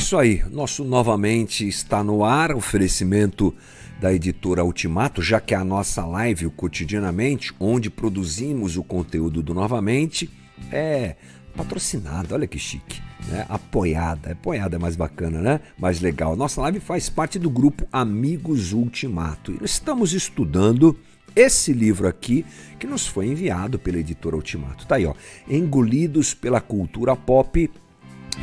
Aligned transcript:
isso 0.00 0.16
aí. 0.16 0.42
Nosso 0.50 0.82
novamente 0.82 1.68
está 1.68 2.02
no 2.02 2.24
ar, 2.24 2.56
oferecimento 2.56 3.54
da 4.00 4.10
editora 4.10 4.64
Ultimato, 4.64 5.20
já 5.20 5.38
que 5.38 5.52
é 5.52 5.58
a 5.58 5.62
nossa 5.62 6.06
live 6.06 6.46
o 6.46 6.50
cotidianamente, 6.50 7.52
onde 7.60 7.90
produzimos 7.90 8.78
o 8.78 8.82
conteúdo 8.82 9.42
do 9.42 9.52
novamente, 9.52 10.30
é 10.72 11.16
patrocinada. 11.54 12.34
Olha 12.34 12.46
que 12.46 12.58
chique, 12.58 12.98
né? 13.28 13.44
Apoiada. 13.46 14.32
Apoiada 14.32 14.76
é 14.76 14.78
mais 14.78 14.96
bacana, 14.96 15.42
né? 15.42 15.60
Mais 15.78 16.00
legal. 16.00 16.34
Nossa 16.34 16.62
live 16.62 16.80
faz 16.80 17.10
parte 17.10 17.38
do 17.38 17.50
grupo 17.50 17.86
Amigos 17.92 18.72
Ultimato. 18.72 19.52
E 19.52 19.62
estamos 19.62 20.14
estudando 20.14 20.98
esse 21.36 21.74
livro 21.74 22.08
aqui 22.08 22.46
que 22.78 22.86
nos 22.86 23.06
foi 23.06 23.26
enviado 23.26 23.78
pela 23.78 23.98
editora 23.98 24.34
Ultimato. 24.34 24.86
Tá 24.86 24.94
aí, 24.94 25.04
ó. 25.04 25.12
Engolidos 25.46 26.32
pela 26.32 26.60
cultura 26.60 27.14
pop 27.14 27.70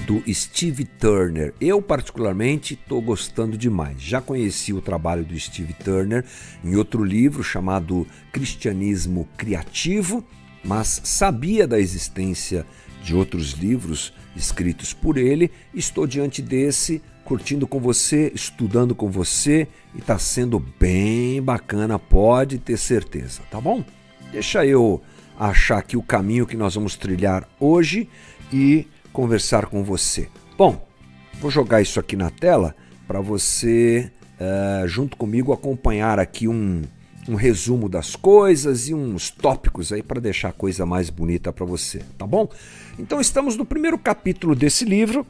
do 0.05 0.23
Steve 0.33 0.85
Turner. 0.85 1.53
Eu, 1.59 1.81
particularmente, 1.81 2.73
estou 2.73 3.01
gostando 3.01 3.57
demais. 3.57 4.01
Já 4.01 4.21
conheci 4.21 4.73
o 4.73 4.81
trabalho 4.81 5.25
do 5.25 5.37
Steve 5.39 5.73
Turner 5.73 6.23
em 6.63 6.75
outro 6.75 7.03
livro 7.03 7.43
chamado 7.43 8.05
Cristianismo 8.31 9.27
Criativo, 9.37 10.23
mas 10.63 11.01
sabia 11.03 11.67
da 11.67 11.79
existência 11.79 12.65
de 13.03 13.15
outros 13.15 13.51
livros 13.51 14.13
escritos 14.35 14.93
por 14.93 15.17
ele. 15.17 15.51
Estou 15.73 16.05
diante 16.05 16.41
desse, 16.41 17.01
curtindo 17.23 17.67
com 17.67 17.79
você, 17.79 18.31
estudando 18.34 18.95
com 18.95 19.09
você 19.09 19.67
e 19.93 19.99
está 19.99 20.17
sendo 20.17 20.59
bem 20.79 21.41
bacana, 21.41 21.99
pode 21.99 22.57
ter 22.57 22.77
certeza, 22.77 23.41
tá 23.51 23.59
bom? 23.59 23.84
Deixa 24.32 24.65
eu 24.65 25.01
achar 25.37 25.77
aqui 25.77 25.95
o 25.95 26.01
caminho 26.01 26.48
que 26.48 26.57
nós 26.57 26.76
vamos 26.76 26.95
trilhar 26.95 27.48
hoje 27.59 28.09
e 28.51 28.87
conversar 29.18 29.65
com 29.65 29.84
você. 29.84 30.29
Bom, 30.55 30.87
vou 31.41 31.49
jogar 31.49 31.82
isso 31.82 31.99
aqui 31.99 32.15
na 32.15 32.29
tela 32.29 32.76
para 33.07 33.20
você, 33.20 34.12
uh, 34.40 34.87
junto 34.87 35.18
comigo, 35.18 35.51
acompanhar 35.51 36.20
aqui 36.20 36.48
um, 36.48 36.84
um 37.27 37.34
resumo 37.34 37.90
das 37.90 38.15
coisas 38.15 38.88
e 38.88 38.93
uns 38.93 39.32
tópicos 39.32 39.91
aí 39.91 40.04
para 40.04 40.21
deixar 40.21 40.49
a 40.49 40.54
coisa 40.54 40.85
mais 40.85 41.10
bonita 41.10 41.51
para 41.51 41.65
você, 41.65 42.04
tá 42.15 42.27
bom? 42.27 42.48
Então 42.99 43.20
estamos 43.20 43.57
no 43.57 43.65
primeiro 43.65 43.98
capítulo 43.98 44.54
desse 44.54 44.85
livro, 44.85 45.26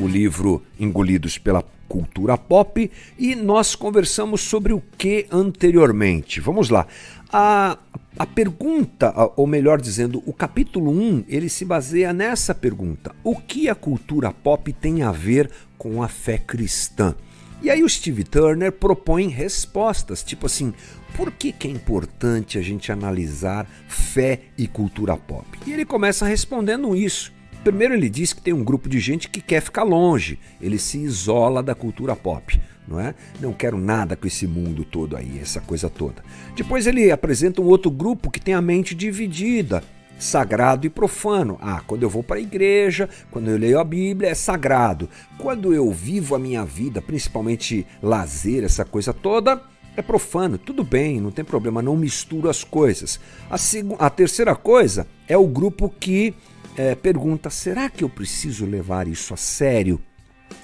o 0.00 0.08
livro 0.08 0.60
Engolidos 0.76 1.38
pela 1.38 1.62
Cultura 1.88 2.36
Pop, 2.36 2.90
e 3.18 3.34
nós 3.34 3.74
conversamos 3.74 4.40
sobre 4.40 4.72
o 4.72 4.82
que 4.98 5.26
anteriormente. 5.30 6.40
Vamos 6.40 6.68
lá. 6.70 6.86
A, 7.32 7.78
a 8.18 8.26
pergunta, 8.26 9.12
ou 9.36 9.46
melhor 9.46 9.80
dizendo, 9.80 10.22
o 10.26 10.32
capítulo 10.32 10.90
1, 10.90 11.24
ele 11.28 11.48
se 11.48 11.64
baseia 11.64 12.12
nessa 12.12 12.54
pergunta: 12.54 13.14
o 13.22 13.36
que 13.36 13.68
a 13.68 13.74
cultura 13.74 14.32
pop 14.32 14.72
tem 14.72 15.02
a 15.02 15.12
ver 15.12 15.50
com 15.76 16.02
a 16.02 16.08
fé 16.08 16.38
cristã? 16.38 17.14
E 17.62 17.70
aí 17.70 17.82
o 17.82 17.88
Steve 17.88 18.22
Turner 18.22 18.70
propõe 18.70 19.28
respostas, 19.28 20.22
tipo 20.22 20.46
assim, 20.46 20.74
por 21.16 21.32
que, 21.32 21.50
que 21.52 21.66
é 21.66 21.70
importante 21.70 22.58
a 22.58 22.62
gente 22.62 22.92
analisar 22.92 23.66
fé 23.88 24.40
e 24.58 24.68
cultura 24.68 25.16
pop? 25.16 25.46
E 25.66 25.72
ele 25.72 25.84
começa 25.84 26.26
respondendo 26.26 26.94
isso. 26.94 27.32
Primeiro 27.66 27.94
ele 27.94 28.08
diz 28.08 28.32
que 28.32 28.40
tem 28.40 28.54
um 28.54 28.62
grupo 28.62 28.88
de 28.88 29.00
gente 29.00 29.28
que 29.28 29.40
quer 29.40 29.60
ficar 29.60 29.82
longe, 29.82 30.38
ele 30.60 30.78
se 30.78 30.98
isola 30.98 31.64
da 31.64 31.74
cultura 31.74 32.14
pop 32.14 32.60
não 32.86 33.00
é? 33.00 33.12
Não 33.40 33.52
quero 33.52 33.76
nada 33.76 34.14
com 34.14 34.28
esse 34.28 34.46
mundo 34.46 34.84
todo 34.84 35.16
aí, 35.16 35.40
essa 35.42 35.60
coisa 35.60 35.90
toda. 35.90 36.22
Depois 36.54 36.86
ele 36.86 37.10
apresenta 37.10 37.60
um 37.60 37.64
outro 37.64 37.90
grupo 37.90 38.30
que 38.30 38.38
tem 38.38 38.54
a 38.54 38.62
mente 38.62 38.94
dividida, 38.94 39.82
sagrado 40.16 40.86
e 40.86 40.88
profano. 40.88 41.58
Ah, 41.60 41.82
quando 41.84 42.04
eu 42.04 42.08
vou 42.08 42.22
para 42.22 42.36
a 42.36 42.40
igreja, 42.40 43.08
quando 43.32 43.50
eu 43.50 43.58
leio 43.58 43.80
a 43.80 43.84
Bíblia, 43.84 44.30
é 44.30 44.34
sagrado. 44.34 45.10
Quando 45.36 45.74
eu 45.74 45.90
vivo 45.90 46.36
a 46.36 46.38
minha 46.38 46.64
vida, 46.64 47.02
principalmente 47.02 47.84
lazer, 48.00 48.62
essa 48.62 48.84
coisa 48.84 49.12
toda, 49.12 49.60
é 49.96 50.02
profano. 50.02 50.58
Tudo 50.58 50.84
bem, 50.84 51.20
não 51.20 51.30
tem 51.30 51.44
problema, 51.44 51.82
não 51.82 51.96
misturo 51.96 52.48
as 52.48 52.62
coisas. 52.62 53.18
A, 53.50 53.56
a 54.06 54.10
terceira 54.10 54.54
coisa 54.54 55.08
é 55.26 55.36
o 55.36 55.46
grupo 55.46 55.88
que 55.88 56.34
é, 56.76 56.94
pergunta: 56.94 57.50
será 57.50 57.88
que 57.88 58.04
eu 58.04 58.08
preciso 58.08 58.66
levar 58.66 59.08
isso 59.08 59.34
a 59.34 59.36
sério? 59.36 60.00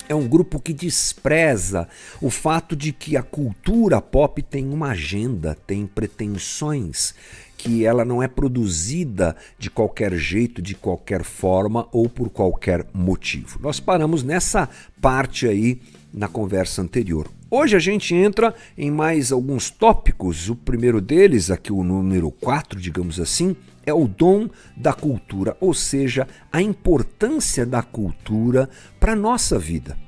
é 0.08 0.14
um 0.14 0.28
grupo 0.28 0.60
que 0.60 0.72
despreza 0.72 1.88
o 2.20 2.30
fato 2.30 2.76
de 2.76 2.92
que 2.92 3.16
a 3.16 3.22
cultura 3.22 4.00
pop 4.00 4.42
tem 4.42 4.68
uma 4.68 4.90
agenda, 4.90 5.56
tem 5.66 5.86
pretensões, 5.86 7.14
que 7.56 7.84
ela 7.84 8.04
não 8.04 8.22
é 8.22 8.28
produzida 8.28 9.36
de 9.58 9.70
qualquer 9.70 10.12
jeito, 10.14 10.60
de 10.60 10.74
qualquer 10.74 11.22
forma 11.22 11.88
ou 11.92 12.08
por 12.08 12.28
qualquer 12.28 12.84
motivo. 12.92 13.58
Nós 13.62 13.78
paramos 13.78 14.22
nessa 14.22 14.68
parte 15.00 15.46
aí 15.46 15.80
na 16.12 16.28
conversa 16.28 16.82
anterior. 16.82 17.28
Hoje 17.54 17.76
a 17.76 17.78
gente 17.78 18.14
entra 18.14 18.54
em 18.78 18.90
mais 18.90 19.30
alguns 19.30 19.68
tópicos. 19.68 20.48
O 20.48 20.56
primeiro 20.56 21.02
deles, 21.02 21.50
aqui 21.50 21.70
o 21.70 21.84
número 21.84 22.30
4, 22.30 22.80
digamos 22.80 23.20
assim, 23.20 23.54
é 23.84 23.92
o 23.92 24.08
dom 24.08 24.48
da 24.74 24.94
cultura, 24.94 25.54
ou 25.60 25.74
seja, 25.74 26.26
a 26.50 26.62
importância 26.62 27.66
da 27.66 27.82
cultura 27.82 28.70
para 28.98 29.12
a 29.12 29.16
nossa 29.16 29.58
vida. 29.58 29.98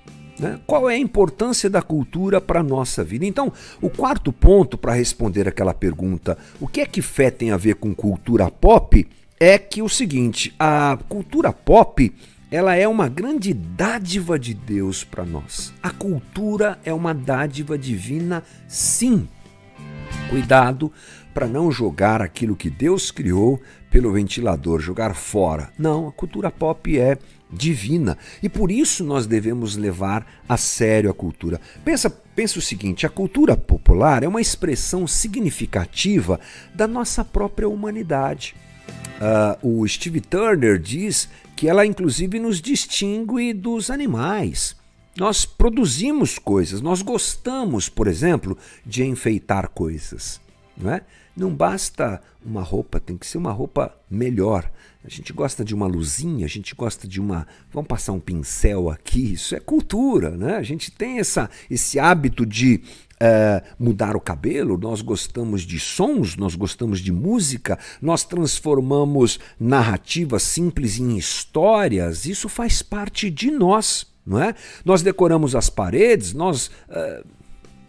Né? 0.41 0.59
Qual 0.66 0.88
é 0.88 0.94
a 0.94 0.99
importância 0.99 1.69
da 1.69 1.83
cultura 1.83 2.41
para 2.41 2.60
a 2.60 2.62
nossa 2.62 3.04
vida? 3.04 3.27
Então, 3.27 3.53
o 3.78 3.91
quarto 3.91 4.33
ponto 4.33 4.78
para 4.78 4.94
responder 4.94 5.47
aquela 5.47 5.75
pergunta, 5.75 6.38
o 6.59 6.66
que 6.66 6.81
é 6.81 6.87
que 6.87 7.03
fé 7.03 7.31
tem 7.31 7.50
a 7.50 7.59
ver 7.59 7.75
com 7.75 7.94
cultura 7.94 8.50
pop, 8.50 9.06
é 9.38 9.59
que 9.59 9.83
o 9.83 9.88
seguinte, 9.91 10.54
a 10.59 10.99
cultura 11.10 11.53
pop 11.53 12.10
ela 12.54 12.76
é 12.76 12.87
uma 12.87 13.09
grande 13.09 13.53
dádiva 13.53 14.38
de 14.38 14.54
Deus 14.54 15.03
para 15.03 15.25
nós. 15.25 15.75
A 15.82 15.91
cultura 15.91 16.78
é 16.84 16.94
uma 16.94 17.12
dádiva 17.12 17.76
divina, 17.76 18.44
sim. 18.69 19.28
Cuidado 20.31 20.92
para 21.34 21.48
não 21.48 21.69
jogar 21.72 22.22
aquilo 22.22 22.54
que 22.54 22.70
Deus 22.70 23.10
criou 23.10 23.60
pelo 23.91 24.12
ventilador, 24.12 24.78
jogar 24.78 25.16
fora. 25.16 25.72
Não, 25.76 26.06
a 26.06 26.12
cultura 26.12 26.48
pop 26.48 26.97
é 26.97 27.19
divina 27.50 28.16
e 28.41 28.48
por 28.48 28.71
isso 28.71 29.03
nós 29.03 29.26
devemos 29.26 29.76
levar 29.76 30.25
a 30.48 30.56
sério 30.56 31.10
a 31.10 31.15
cultura. 31.15 31.60
Pensa, 31.84 32.09
pensa 32.09 32.60
o 32.60 32.62
seguinte: 32.62 33.04
a 33.04 33.10
cultura 33.10 33.56
popular 33.56 34.22
é 34.22 34.28
uma 34.28 34.41
expressão 34.41 35.09
significativa 35.09 36.38
da 36.72 36.86
nossa 36.86 37.25
própria 37.25 37.69
humanidade. 37.69 38.54
Uh, 39.62 39.81
o 39.81 39.89
Steve 39.89 40.21
Turner 40.21 40.78
diz 40.78 41.28
que 41.56 41.69
ela 41.69 41.87
inclusive 41.87 42.39
nos 42.39 42.61
distingue 42.61 43.53
dos 43.53 43.91
animais. 43.91 44.77
Nós 45.17 45.45
produzimos 45.45 46.39
coisas, 46.39 46.81
nós 46.81 47.00
gostamos, 47.00 47.89
por 47.89 48.09
exemplo, 48.09 48.59
de 48.84 49.05
enfeitar 49.05 49.69
coisas. 49.69 50.41
Não, 50.77 50.91
é? 50.91 51.03
não 51.37 51.55
basta 51.55 52.21
uma 52.45 52.62
roupa, 52.62 52.99
tem 52.99 53.17
que 53.17 53.27
ser 53.27 53.39
uma 53.39 53.53
roupa 53.53 53.95
melhor. 54.11 54.71
A 55.05 55.09
gente 55.09 55.33
gosta 55.33 55.65
de 55.65 55.75
uma 55.75 55.87
luzinha, 55.87 56.47
a 56.47 56.49
gente 56.49 56.75
gosta 56.75 57.06
de 57.06 57.21
uma. 57.21 57.47
Vamos 57.72 57.89
passar 57.89 58.12
um 58.12 58.21
pincel 58.21 58.91
aqui, 58.91 59.34
isso 59.34 59.55
é 59.55 59.61
cultura, 59.61 60.31
né? 60.31 60.56
A 60.56 60.62
gente 60.62 60.91
tem 60.91 61.19
essa, 61.19 61.49
esse 61.71 61.99
hábito 61.99 62.45
de 62.45 62.83
é, 63.21 63.63
mudar 63.79 64.17
o 64.17 64.21
cabelo, 64.21 64.77
nós 64.77 65.01
gostamos 65.01 65.63
de 65.63 65.79
sons, 65.79 66.37
nós 66.37 66.55
gostamos 66.55 67.01
de 67.01 67.13
música, 67.13 67.79
nós 68.01 68.25
transformamos 68.25 69.39
narrativas 69.59 70.43
simples 70.43 70.99
em 70.99 71.17
histórias, 71.17 72.27
isso 72.27 72.49
faz 72.49 72.83
parte 72.83 73.31
de 73.31 73.51
nós, 73.51 74.07
não 74.27 74.43
é? 74.43 74.55
Nós 74.85 75.03
decoramos 75.03 75.55
as 75.55 75.69
paredes, 75.69 76.33
nós. 76.33 76.71
É, 76.89 77.22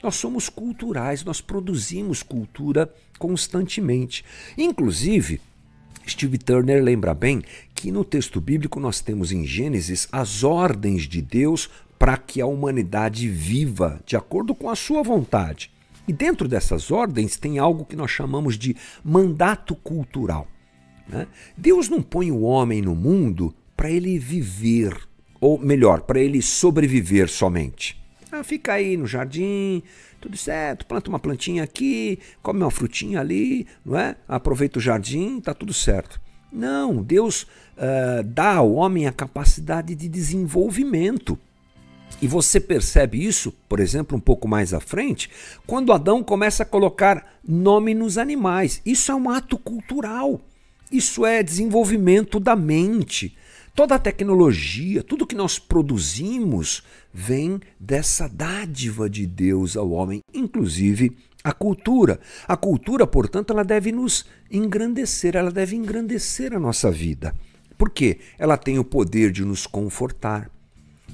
nós 0.03 0.17
somos 0.17 0.49
culturais, 0.49 1.23
nós 1.23 1.41
produzimos 1.41 2.21
cultura 2.21 2.93
constantemente. 3.17 4.23
Inclusive, 4.55 5.41
Steve 6.07 6.37
Turner 6.37 6.83
lembra 6.83 7.13
bem 7.15 7.41
que 7.73 7.91
no 7.91 8.05
texto 8.05 8.39
bíblico 8.39 8.79
nós 8.79 9.01
temos 9.01 9.31
em 9.31 9.45
Gênesis 9.45 10.07
as 10.11 10.43
ordens 10.43 11.07
de 11.07 11.21
Deus 11.21 11.69
para 11.97 12.17
que 12.17 12.41
a 12.41 12.45
humanidade 12.45 13.27
viva 13.29 13.99
de 14.05 14.15
acordo 14.15 14.53
com 14.53 14.69
a 14.69 14.75
sua 14.75 15.01
vontade. 15.01 15.71
E 16.07 16.13
dentro 16.13 16.47
dessas 16.47 16.91
ordens 16.91 17.37
tem 17.37 17.57
algo 17.57 17.85
que 17.85 17.95
nós 17.95 18.11
chamamos 18.11 18.57
de 18.57 18.75
mandato 19.03 19.75
cultural. 19.75 20.47
Né? 21.07 21.27
Deus 21.57 21.89
não 21.89 22.01
põe 22.01 22.31
o 22.31 22.41
homem 22.41 22.81
no 22.81 22.95
mundo 22.95 23.53
para 23.75 23.89
ele 23.89 24.17
viver, 24.19 24.97
ou 25.39 25.57
melhor, 25.57 26.01
para 26.01 26.19
ele 26.19 26.41
sobreviver 26.41 27.27
somente. 27.29 28.01
Ah, 28.31 28.43
fica 28.43 28.73
aí 28.73 28.97
no 28.97 29.07
jardim, 29.07 29.81
tudo 30.19 30.35
certo, 30.35 30.85
planta 30.85 31.09
uma 31.09 31.19
plantinha 31.19 31.63
aqui, 31.63 32.19
come 32.41 32.61
uma 32.61 32.71
frutinha 32.71 33.19
ali, 33.19 33.67
não 33.85 33.97
é? 33.97 34.15
Aproveita 34.27 34.79
o 34.79 34.81
jardim, 34.81 35.39
tá 35.39 35.53
tudo 35.53 35.73
certo. 35.73 36.19
Não, 36.51 37.03
Deus 37.03 37.43
uh, 37.43 38.23
dá 38.25 38.55
ao 38.55 38.73
homem 38.73 39.07
a 39.07 39.11
capacidade 39.11 39.93
de 39.93 40.07
desenvolvimento. 40.07 41.37
E 42.21 42.27
você 42.27 42.59
percebe 42.59 43.23
isso, 43.23 43.51
por 43.67 43.79
exemplo, 43.79 44.17
um 44.17 44.21
pouco 44.21 44.47
mais 44.47 44.73
à 44.73 44.79
frente, 44.79 45.29
quando 45.67 45.91
Adão 45.91 46.23
começa 46.23 46.63
a 46.63 46.65
colocar 46.65 47.37
nome 47.47 47.93
nos 47.93 48.17
animais. 48.17 48.81
Isso 48.85 49.11
é 49.11 49.15
um 49.15 49.29
ato 49.29 49.57
cultural. 49.57 50.41
Isso 50.91 51.25
é 51.25 51.43
desenvolvimento 51.43 52.39
da 52.39 52.55
mente. 52.55 53.35
Toda 53.75 53.95
a 53.95 53.99
tecnologia, 53.99 55.03
tudo 55.03 55.27
que 55.27 55.35
nós 55.35 55.59
produzimos 55.59 56.81
vem 57.13 57.59
dessa 57.77 58.29
dádiva 58.29 59.09
de 59.09 59.27
Deus 59.27 59.75
ao 59.75 59.91
homem, 59.91 60.21
inclusive 60.33 61.17
a 61.43 61.51
cultura. 61.51 62.19
A 62.47 62.55
cultura, 62.55 63.05
portanto, 63.05 63.51
ela 63.51 63.63
deve 63.63 63.91
nos 63.91 64.25
engrandecer, 64.49 65.35
ela 65.35 65.51
deve 65.51 65.75
engrandecer 65.75 66.53
a 66.53 66.59
nossa 66.59 66.89
vida. 66.89 67.35
Por 67.77 67.89
quê? 67.89 68.19
Ela 68.39 68.55
tem 68.55 68.79
o 68.79 68.83
poder 68.85 69.31
de 69.31 69.43
nos 69.43 69.67
confortar, 69.67 70.49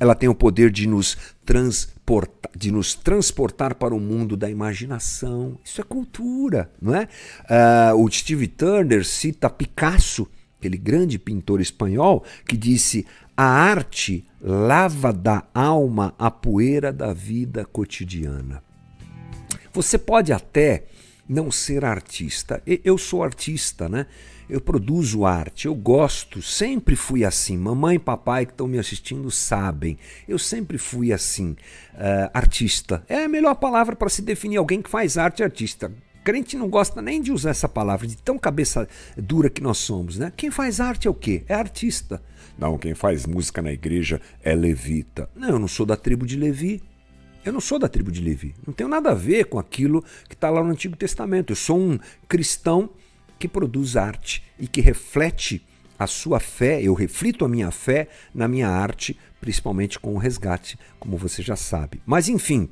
ela 0.02 0.16
tem 0.16 0.28
o 0.28 0.34
poder 0.34 0.72
de 0.72 0.88
nos 0.88 1.16
transportar, 1.46 2.52
de 2.58 2.72
nos 2.72 2.96
transportar 2.96 3.76
para 3.76 3.94
o 3.94 4.00
mundo 4.00 4.36
da 4.36 4.50
imaginação. 4.50 5.60
Isso 5.64 5.80
é 5.80 5.84
cultura, 5.84 6.72
não 6.82 6.96
é? 6.96 7.08
Uh, 7.94 8.04
o 8.04 8.12
Steve 8.12 8.48
Turner 8.48 9.06
cita 9.06 9.48
Picasso, 9.48 10.28
aquele 10.58 10.76
grande 10.76 11.20
pintor 11.20 11.62
espanhol, 11.62 12.24
que 12.48 12.58
disse: 12.58 13.06
a 13.38 13.46
arte 13.46 14.26
lava 14.42 15.14
da 15.14 15.44
alma 15.54 16.16
a 16.18 16.32
poeira 16.32 16.92
da 16.92 17.14
vida 17.14 17.64
cotidiana. 17.64 18.64
Você 19.72 20.00
pode 20.00 20.34
até 20.34 20.86
não 21.32 21.50
ser 21.50 21.86
artista. 21.86 22.62
Eu 22.66 22.98
sou 22.98 23.24
artista, 23.24 23.88
né? 23.88 24.06
Eu 24.50 24.60
produzo 24.60 25.26
arte, 25.26 25.66
eu 25.66 25.74
gosto, 25.74 26.42
sempre 26.42 26.94
fui 26.96 27.24
assim. 27.24 27.58
Mamãe 27.58 27.96
e 27.96 28.00
papai 28.00 28.46
que 28.46 28.52
estão 28.52 28.68
me 28.68 28.78
assistindo 28.78 29.32
sabem. 29.32 29.98
Eu 30.28 30.38
sempre 30.38 30.78
fui 30.78 31.14
assim, 31.14 31.52
uh, 31.94 32.30
artista. 32.34 33.02
É 33.08 33.24
a 33.24 33.30
melhor 33.30 33.56
palavra 33.56 33.96
para 33.96 34.10
se 34.10 34.22
definir 34.22 34.58
alguém 34.58 34.82
que 34.82 34.90
faz 34.90 35.18
arte 35.18 35.42
artista. 35.42 35.92
Crente 36.24 36.58
não 36.58 36.70
gosta 36.70 37.02
nem 37.02 37.22
de 37.22 37.32
usar 37.32 37.52
essa 37.52 37.70
palavra, 37.70 38.06
de 38.06 38.18
tão 38.18 38.38
cabeça 38.38 38.88
dura 39.18 39.50
que 39.50 39.64
nós 39.64 39.78
somos, 39.78 40.18
né? 40.18 40.32
Quem 40.36 40.52
faz 40.52 40.80
arte 40.80 41.08
é 41.08 41.12
o 41.12 41.16
quê? 41.16 41.44
É 41.48 41.56
artista. 41.56 42.22
Não, 42.58 42.78
quem 42.78 42.94
faz 42.94 43.26
música 43.26 43.62
na 43.62 43.72
igreja 43.72 44.22
é 44.44 44.54
levita. 44.54 45.30
Não, 45.34 45.50
eu 45.50 45.60
não 45.60 45.68
sou 45.68 45.86
da 45.86 45.96
tribo 45.96 46.28
de 46.28 46.36
Levi. 46.36 46.84
Eu 47.44 47.52
não 47.52 47.60
sou 47.60 47.80
da 47.80 47.90
tribo 47.90 48.12
de 48.12 48.22
Levi. 48.22 48.54
Não 48.66 48.74
tenho 48.74 48.90
nada 48.90 49.12
a 49.12 49.16
ver 49.16 49.46
com 49.46 49.58
aquilo 49.58 50.04
que 50.30 50.36
está 50.36 50.50
lá 50.50 50.64
no 50.64 50.70
Antigo 50.70 50.96
Testamento. 50.96 51.52
Eu 51.52 51.56
sou 51.56 51.80
um 51.80 51.98
cristão 52.28 52.90
que 53.40 53.48
produz 53.48 53.98
arte 53.98 54.44
e 54.60 54.68
que 54.68 54.82
reflete 54.82 55.66
a 55.98 56.08
sua 56.08 56.40
fé, 56.40 56.82
eu 56.82 56.96
reflito 56.96 57.46
a 57.46 57.50
minha 57.50 57.70
fé 57.70 58.08
na 58.34 58.48
minha 58.48 58.68
arte, 58.68 59.18
principalmente 59.40 60.00
com 60.00 60.16
o 60.16 60.18
resgate, 60.18 60.78
como 61.00 61.16
você 61.16 61.44
já 61.44 61.56
sabe. 61.56 62.02
Mas 62.06 62.28
enfim, 62.28 62.70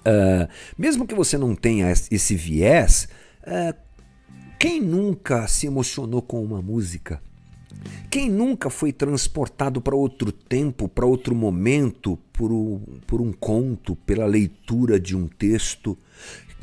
uh, 0.00 0.48
mesmo 0.76 1.06
que 1.06 1.14
você 1.14 1.38
não 1.38 1.54
tenha 1.54 1.90
esse 1.90 2.34
viés, 2.34 3.08
uh, 3.42 3.76
quem 4.58 4.80
nunca 4.80 5.46
se 5.46 5.66
emocionou 5.66 6.20
com 6.20 6.42
uma 6.42 6.60
música? 6.60 7.22
Quem 8.10 8.28
nunca 8.28 8.68
foi 8.68 8.92
transportado 8.92 9.80
para 9.80 9.94
outro 9.94 10.32
tempo, 10.32 10.88
para 10.88 11.06
outro 11.06 11.34
momento, 11.34 12.18
por 12.32 12.50
um, 12.50 12.80
por 13.06 13.20
um 13.20 13.32
conto, 13.32 13.94
pela 13.94 14.26
leitura 14.26 14.98
de 14.98 15.16
um 15.16 15.28
texto? 15.28 15.96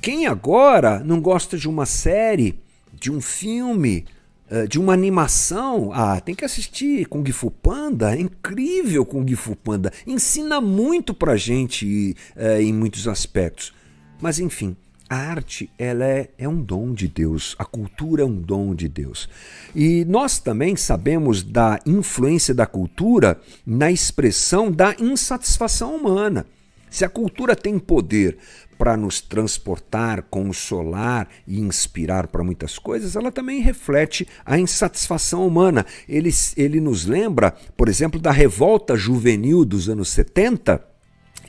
Quem 0.01 0.27
agora 0.27 0.99
não 0.99 1.21
gosta 1.21 1.57
de 1.57 1.67
uma 1.67 1.85
série, 1.85 2.59
de 2.93 3.11
um 3.11 3.21
filme, 3.21 4.05
eh, 4.49 4.67
de 4.67 4.79
uma 4.79 4.93
animação? 4.93 5.91
Ah, 5.93 6.19
tem 6.19 6.35
que 6.35 6.45
assistir 6.45 7.05
Kung 7.07 7.29
Fu 7.31 7.49
Panda, 7.49 8.15
é 8.15 8.19
incrível 8.19 9.05
Kung 9.05 9.33
Fu 9.35 9.55
Panda, 9.55 9.91
ensina 10.05 10.61
muito 10.61 11.13
pra 11.13 11.35
gente 11.35 12.15
uh, 12.35 12.61
em 12.61 12.73
muitos 12.73 13.07
aspectos. 13.07 13.73
Mas 14.21 14.39
enfim, 14.39 14.75
a 15.09 15.15
arte 15.15 15.69
ela 15.77 16.05
é, 16.05 16.29
é 16.37 16.47
um 16.47 16.61
dom 16.61 16.93
de 16.93 17.07
Deus, 17.07 17.55
a 17.57 17.65
cultura 17.65 18.23
é 18.23 18.25
um 18.25 18.35
dom 18.35 18.75
de 18.75 18.87
Deus. 18.87 19.29
E 19.75 20.03
nós 20.05 20.39
também 20.39 20.75
sabemos 20.75 21.43
da 21.43 21.79
influência 21.85 22.53
da 22.53 22.65
cultura 22.65 23.39
na 23.65 23.91
expressão 23.91 24.71
da 24.71 24.95
insatisfação 24.99 25.95
humana. 25.95 26.45
Se 26.89 27.05
a 27.05 27.09
cultura 27.09 27.55
tem 27.55 27.77
poder 27.77 28.37
para 28.77 28.95
nos 28.95 29.19
transportar, 29.19 30.23
consolar 30.23 31.27
e 31.47 31.59
inspirar 31.59 32.27
para 32.27 32.43
muitas 32.43 32.77
coisas, 32.77 33.15
ela 33.15 33.31
também 33.31 33.61
reflete 33.61 34.27
a 34.45 34.57
insatisfação 34.57 35.45
humana. 35.45 35.85
Ele, 36.07 36.29
ele 36.55 36.79
nos 36.79 37.05
lembra, 37.05 37.51
por 37.75 37.89
exemplo, 37.89 38.19
da 38.19 38.31
revolta 38.31 38.95
juvenil 38.95 39.65
dos 39.65 39.89
anos 39.89 40.09
70, 40.09 40.83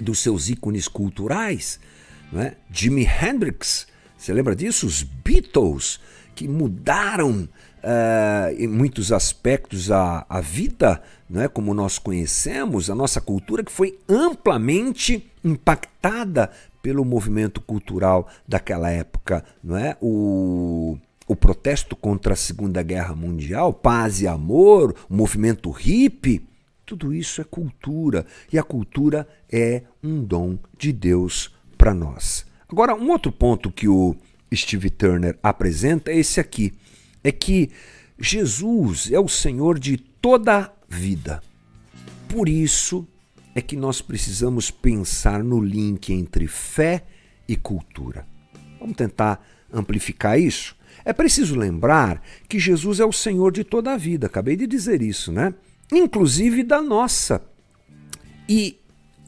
dos 0.00 0.20
seus 0.20 0.49
ícones 0.49 0.88
culturais 0.88 1.78
né? 2.33 2.57
Jimi 2.71 3.07
Hendrix, 3.07 3.87
você 4.17 4.33
lembra 4.33 4.55
disso? 4.55 4.87
Os 4.87 5.03
Beatles, 5.03 6.01
que 6.35 6.49
mudaram 6.49 7.49
uh, 7.79 8.53
em 8.57 8.67
muitos 8.67 9.13
aspectos 9.13 9.91
a, 9.91 10.27
a 10.29 10.41
vida, 10.41 11.01
né? 11.29 11.49
como 11.49 11.73
nós 11.75 11.99
conhecemos, 11.99 12.91
a 12.91 12.95
nossa 12.95 13.21
cultura, 13.21 13.65
que 13.65 13.73
foi 13.73 13.99
amplamente 14.09 15.31
impactada 15.45 16.51
pelo 16.83 17.05
movimento 17.05 17.61
cultural 17.61 18.29
daquela 18.47 18.91
época. 18.91 19.45
Não 19.63 19.77
é? 19.77 19.97
o, 20.01 20.99
o 21.27 21.37
protesto 21.37 21.95
contra 21.95 22.33
a 22.33 22.37
Segunda 22.37 22.83
Guerra 22.83 23.15
Mundial, 23.15 23.73
paz 23.73 24.21
e 24.21 24.27
amor, 24.27 24.95
o 25.09 25.15
movimento 25.15 25.71
hippie. 25.71 26.47
Tudo 26.85 27.13
isso 27.13 27.41
é 27.41 27.45
cultura 27.45 28.25
e 28.51 28.59
a 28.59 28.63
cultura 28.63 29.29
é 29.53 29.83
um 30.03 30.25
dom 30.25 30.59
de 30.79 30.91
Deus 30.91 31.53
para 31.79 31.95
nós. 31.95 32.45
Agora, 32.69 32.95
um 32.95 33.11
outro 33.11 33.33
ponto 33.33 33.71
que 33.71 33.89
o 33.89 34.15
Steve 34.53 34.91
Turner 34.91 35.39
apresenta 35.43 36.11
é 36.11 36.19
esse 36.19 36.41
aqui: 36.41 36.75
é 37.23 37.33
que 37.33 37.71
Jesus 38.19 39.11
é 39.11 39.19
o 39.19 39.29
Senhor 39.29 39.79
de 39.79 39.97
toda 39.97 40.59
a 40.59 40.71
vida. 40.89 41.41
Por 42.29 42.49
isso 42.49 43.07
é 43.55 43.63
que 43.63 43.77
nós 43.77 44.03
precisamos 44.03 44.71
pensar 44.71 45.43
no 45.43 45.61
link 45.61 46.13
entre 46.13 46.47
fé 46.47 47.05
e 47.49 47.57
cultura. 47.57 48.27
Vamos 48.79 48.97
tentar 48.97 49.43
amplificar 49.73 50.39
isso? 50.39 50.77
É 51.05 51.13
preciso 51.13 51.57
lembrar 51.57 52.23
que 52.49 52.59
Jesus 52.59 53.01
é 53.01 53.05
o 53.05 53.13
Senhor 53.13 53.53
de 53.53 53.65
toda 53.65 53.93
a 53.93 53.97
vida, 53.97 54.27
acabei 54.27 54.57
de 54.57 54.67
dizer 54.67 55.01
isso, 55.01 55.33
né? 55.33 55.55
Inclusive 55.91 56.63
da 56.63 56.83
nossa. 56.83 57.43
E 58.49 58.78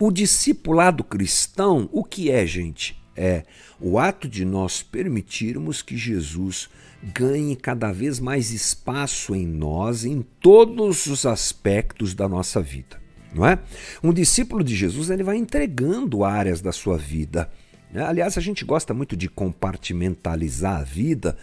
o 0.01 0.11
discipulado 0.11 1.05
cristão, 1.05 1.87
o 1.93 2.03
que 2.03 2.31
é, 2.31 2.47
gente? 2.47 2.99
É 3.15 3.45
o 3.79 3.99
ato 3.99 4.27
de 4.27 4.47
nós 4.47 4.83
permitirmos 4.83 5.83
que 5.83 5.97
Jesus 5.97 6.71
ganhe 7.03 7.55
cada 7.55 7.93
vez 7.93 8.19
mais 8.19 8.51
espaço 8.51 9.35
em 9.35 9.47
nós, 9.47 10.07
em 10.07 10.23
todos 10.41 11.07
os 11.07 11.27
aspectos 11.27 12.15
da 12.15 12.27
nossa 12.27 12.63
vida, 12.63 13.01
não 13.35 13.47
é? 13.47 13.59
Um 14.03 14.13
discípulo 14.13 14.65
de 14.65 14.75
Jesus 14.75 15.11
ele 15.11 15.23
vai 15.23 15.37
entregando 15.37 16.25
áreas 16.25 16.63
da 16.63 16.73
sua 16.73 16.97
vida. 16.97 17.51
Né? 17.93 18.03
Aliás, 18.03 18.39
a 18.39 18.41
gente 18.41 18.65
gosta 18.65 18.95
muito 18.95 19.17
de 19.17 19.29
compartimentalizar 19.29 20.81
a 20.81 20.85
vida, 20.85 21.37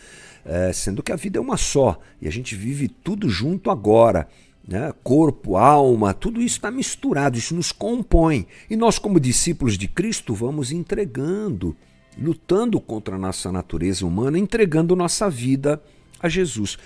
é, 0.44 0.72
sendo 0.74 1.04
que 1.04 1.12
a 1.12 1.16
vida 1.16 1.38
é 1.38 1.42
uma 1.42 1.58
só 1.58 2.00
e 2.20 2.28
a 2.28 2.32
gente 2.32 2.56
vive 2.56 2.88
tudo 2.88 3.30
junto 3.30 3.70
agora 3.70 4.28
né? 4.68 4.94
corpo, 5.04 5.56
alma, 5.56 6.14
tudo 6.14 6.42
isso 6.42 6.58
está 6.58 6.70
misturado, 6.70 7.38
isso 7.38 7.56
nos 7.56 7.72
compõe. 7.72 8.46
E 8.70 8.76
nós, 8.76 9.00
como 9.00 9.20
discípulos 9.20 9.78
de 9.78 9.88
Cristo, 9.88 10.34
vamos 10.34 10.72
entregando, 10.72 11.76
lutando 12.20 12.80
contra 12.82 13.16
a 13.16 13.20
nossa 13.20 13.52
natureza 13.52 14.06
humana, 14.06 14.38
entregando 14.38 14.96
nossa 14.96 15.30
vida 15.30 15.82
a 16.20 16.28
Jesus. 16.28 16.78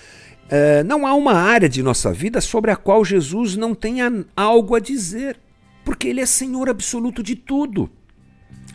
É, 0.48 0.84
não 0.84 1.06
há 1.06 1.14
uma 1.14 1.34
área 1.34 1.68
de 1.68 1.82
nossa 1.82 2.12
vida 2.12 2.40
sobre 2.40 2.70
a 2.70 2.76
qual 2.76 3.04
Jesus 3.04 3.56
não 3.56 3.74
tenha 3.74 4.24
algo 4.36 4.76
a 4.76 4.80
dizer, 4.80 5.40
porque 5.84 6.08
Ele 6.08 6.20
é 6.20 6.26
Senhor 6.26 6.68
absoluto 6.68 7.22
de 7.22 7.34
tudo. 7.34 7.90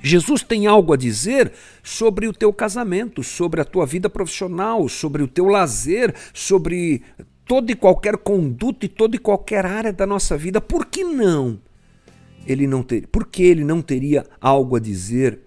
Jesus 0.01 0.43
tem 0.43 0.67
algo 0.67 0.93
a 0.93 0.97
dizer 0.97 1.51
sobre 1.81 2.27
o 2.27 2.33
teu 2.33 2.53
casamento, 2.53 3.23
sobre 3.23 3.61
a 3.61 3.65
tua 3.65 3.85
vida 3.85 4.09
profissional, 4.09 4.87
sobre 4.87 5.23
o 5.23 5.27
teu 5.27 5.45
lazer, 5.45 6.13
sobre 6.33 7.03
toda 7.47 7.71
e 7.71 7.75
qualquer 7.75 8.17
conduta 8.17 8.85
e 8.85 8.89
toda 8.89 9.15
e 9.15 9.19
qualquer 9.19 9.65
área 9.65 9.93
da 9.93 10.05
nossa 10.05 10.37
vida. 10.37 10.59
Por 10.59 10.85
que 10.85 11.03
não? 11.03 11.59
Ele 12.45 12.67
não 12.67 12.83
ter, 12.83 13.07
por 13.07 13.25
que 13.27 13.43
ele 13.43 13.63
não 13.63 13.81
teria 13.81 14.25
algo 14.39 14.75
a 14.75 14.79
dizer 14.79 15.39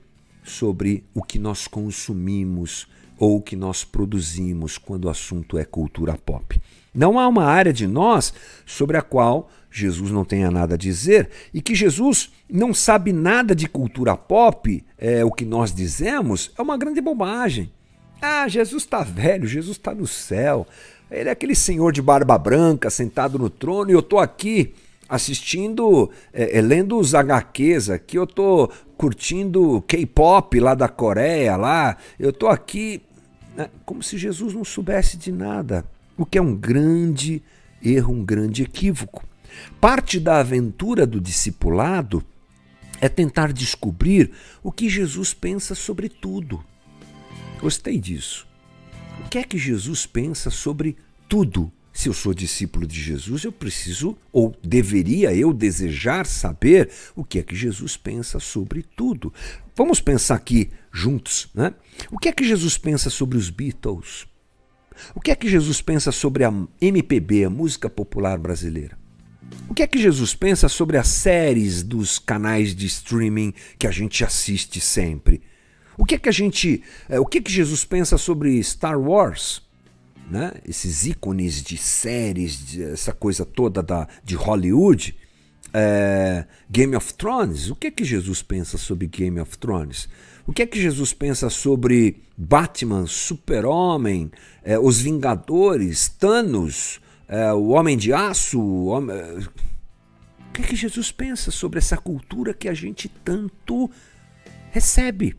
sobre 0.43 1.05
o 1.15 1.23
que 1.23 1.39
nós 1.39 1.67
consumimos 1.67 2.89
ou 3.19 3.37
o 3.37 3.43
que 3.43 3.55
nós 3.55 3.85
produzimos 3.85 4.79
quando 4.79 5.05
o 5.05 5.11
assunto 5.11 5.59
é 5.59 5.65
cultura 5.65 6.17
pop? 6.17 6.61
Não 6.95 7.19
há 7.19 7.29
uma 7.29 7.45
área 7.45 7.73
de 7.73 7.87
nós 7.87 8.35
sobre 8.67 8.97
a 8.97 9.03
qual 9.03 9.49
Jesus 9.71 10.11
não 10.11 10.25
tenha 10.25 10.51
nada 10.51 10.75
a 10.75 10.79
dizer 10.79 11.31
e 11.55 11.63
que 11.63 11.75
Jesus 11.75 12.33
não 12.51 12.75
sabe 12.75 13.13
nada 13.13 13.55
de 13.55 13.69
cultura 13.69 14.17
pop, 14.17 14.85
é 14.99 15.25
o 15.25 15.31
que 15.31 15.45
nós 15.45 15.73
dizemos, 15.73 16.51
é 16.59 16.63
uma 16.63 16.77
grande 16.77 17.01
bobagem. 17.01 17.71
Ah, 18.21 18.49
Jesus 18.49 18.83
está 18.83 19.03
velho, 19.03 19.47
Jesus 19.47 19.77
está 19.77 19.95
no 19.95 20.07
céu. 20.07 20.67
Ele 21.11 21.29
é 21.29 21.33
aquele 21.33 21.55
senhor 21.55 21.93
de 21.93 22.01
barba 22.01 22.39
branca 22.39 22.89
sentado 22.89 23.39
no 23.39 23.51
trono 23.51 23.91
e 23.91 23.95
eu 23.95 24.01
estou 24.01 24.19
aqui 24.19 24.75
assistindo, 25.09 26.09
é, 26.33 26.59
é, 26.59 26.61
lendo 26.61 26.97
os 26.97 27.15
HQs 27.15 27.91
aqui, 27.91 28.17
eu 28.17 28.25
estou 28.25 28.71
curtindo 28.97 29.83
K-pop 29.83 30.61
lá 30.61 30.75
da 30.75 30.89
Coreia, 30.89 31.57
lá, 31.57 31.97
eu 32.19 32.31
estou 32.31 32.49
aqui 32.49 33.03
né, 33.57 33.69
como 33.85 34.05
se 34.05 34.17
Jesus 34.17 34.55
não 34.55 34.65
soubesse 34.65 35.17
de 35.17 35.33
nada, 35.33 35.85
o 36.17 36.25
que 36.25 36.39
é 36.39 36.43
um 36.43 36.55
grande 36.55 37.43
erro, 37.83 38.15
um 38.15 38.25
grande 38.25 38.63
equívoco. 38.63 39.25
Parte 39.81 40.21
da 40.21 40.39
aventura 40.39 41.05
do 41.07 41.21
discipulado 41.21 42.23
é 43.01 43.09
tentar 43.09 43.53
descobrir 43.53 44.31
o 44.63 44.71
que 44.71 44.89
Jesus 44.89 45.35
pensa 45.35 45.75
sobre 45.75 46.09
tudo. 46.09 46.63
Gostei 47.61 47.99
disso. 47.99 48.50
O 49.25 49.29
que 49.31 49.39
é 49.39 49.45
que 49.45 49.59
Jesus 49.59 50.07
pensa 50.07 50.51
sobre 50.51 50.97
tudo? 51.29 51.73
Se 51.93 52.09
eu 52.09 52.13
sou 52.13 52.33
discípulo 52.33 52.87
de 52.87 53.01
Jesus, 53.01 53.45
eu 53.45 53.53
preciso 53.53 54.17
ou 54.33 54.57
deveria 54.63 55.35
eu 55.35 55.53
desejar 55.53 56.25
saber 56.25 56.91
o 57.15 57.25
que 57.25 57.39
é 57.39 57.43
que 57.43 57.55
Jesus 57.55 57.97
pensa 57.97 58.39
sobre 58.39 58.83
tudo. 58.83 59.33
Vamos 59.77 60.01
pensar 60.01 60.37
aqui 60.37 60.71
juntos, 60.93 61.49
né? 61.55 61.75
O 62.11 62.19
que 62.19 62.29
é 62.29 62.33
que 62.33 62.45
Jesus 62.45 62.79
pensa 62.79 63.11
sobre 63.11 63.37
os 63.37 63.51
Beatles? 63.51 64.27
O 65.15 65.21
que 65.21 65.31
é 65.31 65.37
que 65.37 65.49
Jesus 65.49 65.81
pensa 65.81 66.13
sobre 66.13 66.45
a 66.45 66.53
MPB, 66.81 67.45
a 67.45 67.51
música 67.51 67.89
popular 67.91 68.39
brasileira? 68.39 68.99
O 69.69 69.75
que 69.75 69.83
é 69.83 69.87
que 69.87 70.01
Jesus 70.01 70.35
pensa 70.35 70.69
sobre 70.69 70.97
as 70.97 71.09
séries 71.09 71.83
dos 71.83 72.19
canais 72.19 72.75
de 72.75 72.87
streaming 72.87 73.53
que 73.79 73.87
a 73.87 73.91
gente 73.91 74.25
assiste 74.25 74.81
sempre? 74.81 75.43
O 76.01 76.05
que 76.07 76.15
é 76.15 76.19
que 76.19 76.31
a 76.31 76.33
gente, 76.33 76.83
é, 77.11 77.21
o 77.21 77.27
que 77.27 77.37
é 77.37 77.41
que 77.43 77.53
Jesus 77.53 77.85
pensa 77.85 78.17
sobre 78.17 78.59
Star 78.65 78.99
Wars? 78.99 79.61
Né? 80.31 80.55
Esses 80.67 81.05
ícones 81.05 81.63
de 81.63 81.77
séries, 81.77 82.57
de, 82.69 82.83
essa 82.85 83.13
coisa 83.13 83.45
toda 83.45 83.83
da, 83.83 84.09
de 84.25 84.35
Hollywood. 84.35 85.15
É, 85.75 86.47
Game 86.71 86.97
of 86.97 87.13
Thrones. 87.13 87.69
O 87.69 87.77
que 87.77 87.89
é 87.89 87.91
que 87.91 88.03
Jesus 88.03 88.41
pensa 88.43 88.79
sobre 88.79 89.07
Game 89.09 89.39
of 89.39 89.59
Thrones? 89.59 90.09
O 90.47 90.55
que 90.55 90.63
é 90.63 90.67
que 90.67 90.81
Jesus 90.81 91.13
pensa 91.13 91.51
sobre 91.51 92.23
Batman, 92.35 93.07
Super-Homem, 93.07 94.31
é, 94.65 94.79
Os 94.79 95.03
Vingadores, 95.03 96.09
Thanos, 96.09 96.99
é, 97.29 97.53
o 97.53 97.69
Homem 97.69 97.99
de 97.99 98.11
Aço? 98.11 98.59
O, 98.59 98.87
homem... 98.87 99.15
o 99.19 100.53
que 100.55 100.63
é 100.63 100.65
que 100.65 100.77
Jesus 100.77 101.13
pensa 101.13 101.51
sobre 101.51 101.79
essa 101.79 101.99
cultura 101.99 102.55
que 102.55 102.71
a 102.71 102.75
gente 102.75 103.07
tanto 103.23 103.91
recebe? 104.71 105.37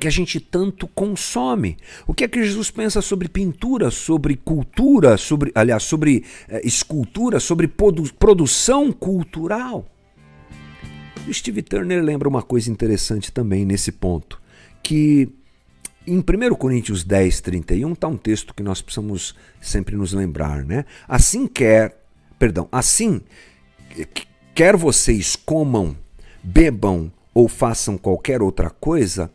Que 0.00 0.08
a 0.08 0.10
gente 0.10 0.40
tanto 0.40 0.88
consome. 0.88 1.76
O 2.06 2.14
que 2.14 2.24
é 2.24 2.28
que 2.28 2.42
Jesus 2.42 2.70
pensa 2.70 3.02
sobre 3.02 3.28
pintura, 3.28 3.90
sobre 3.90 4.34
cultura, 4.34 5.18
sobre, 5.18 5.52
aliás, 5.54 5.82
sobre 5.82 6.24
é, 6.48 6.66
escultura, 6.66 7.38
sobre 7.38 7.68
produ 7.68 8.12
produção 8.14 8.90
cultural? 8.90 9.86
O 11.28 11.32
Steve 11.32 11.62
Turner 11.62 12.02
lembra 12.02 12.28
uma 12.28 12.42
coisa 12.42 12.70
interessante 12.70 13.30
também 13.30 13.66
nesse 13.66 13.92
ponto, 13.92 14.40
que 14.82 15.28
em 16.06 16.18
1 16.18 16.54
Coríntios 16.54 17.04
10, 17.04 17.42
31 17.42 17.92
está 17.92 18.08
um 18.08 18.16
texto 18.16 18.54
que 18.54 18.62
nós 18.62 18.80
precisamos 18.80 19.34
sempre 19.60 19.94
nos 19.96 20.14
lembrar, 20.14 20.64
né? 20.64 20.86
Assim 21.06 21.46
quer, 21.46 22.02
perdão, 22.38 22.66
assim 22.72 23.20
quer 24.54 24.76
vocês 24.76 25.36
comam, 25.36 25.94
bebam 26.42 27.12
ou 27.34 27.48
façam 27.48 27.98
qualquer 27.98 28.40
outra 28.40 28.70
coisa, 28.70 29.30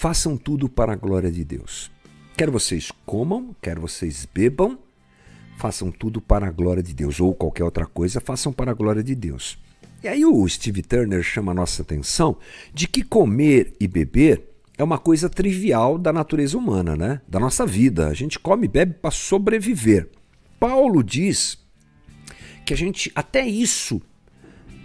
façam 0.00 0.34
tudo 0.34 0.66
para 0.66 0.94
a 0.94 0.96
glória 0.96 1.30
de 1.30 1.44
Deus. 1.44 1.90
Quer 2.34 2.48
vocês 2.48 2.90
comam, 3.04 3.54
quer 3.60 3.78
vocês 3.78 4.26
bebam, 4.32 4.78
façam 5.58 5.90
tudo 5.90 6.22
para 6.22 6.46
a 6.46 6.50
glória 6.50 6.82
de 6.82 6.94
Deus, 6.94 7.20
ou 7.20 7.34
qualquer 7.34 7.64
outra 7.64 7.84
coisa, 7.84 8.18
façam 8.18 8.50
para 8.50 8.70
a 8.70 8.74
glória 8.74 9.02
de 9.02 9.14
Deus. 9.14 9.58
E 10.02 10.08
aí 10.08 10.24
o 10.24 10.48
Steve 10.48 10.80
Turner 10.80 11.22
chama 11.22 11.52
a 11.52 11.54
nossa 11.54 11.82
atenção 11.82 12.38
de 12.72 12.88
que 12.88 13.02
comer 13.02 13.74
e 13.78 13.86
beber 13.86 14.42
é 14.78 14.82
uma 14.82 14.96
coisa 14.96 15.28
trivial 15.28 15.98
da 15.98 16.14
natureza 16.14 16.56
humana, 16.56 16.96
né? 16.96 17.20
Da 17.28 17.38
nossa 17.38 17.66
vida. 17.66 18.08
A 18.08 18.14
gente 18.14 18.38
come 18.38 18.64
e 18.64 18.70
bebe 18.70 18.94
para 18.94 19.10
sobreviver. 19.10 20.08
Paulo 20.58 21.04
diz 21.04 21.58
que 22.64 22.72
a 22.72 22.76
gente 22.76 23.12
até 23.14 23.46
isso 23.46 24.00